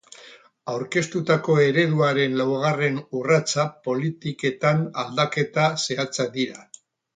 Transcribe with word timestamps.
Aurkeztutako 0.71 1.57
ereduaren 1.65 2.39
laugarren 2.39 2.97
urratsa 3.21 3.67
politiketan 3.89 4.83
aldaketa 5.05 5.69
zehatzak 5.87 6.37
dira. 6.43 6.69